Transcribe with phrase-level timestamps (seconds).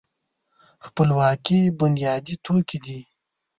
[0.85, 2.99] خپلواکي بنیادي توکی دی.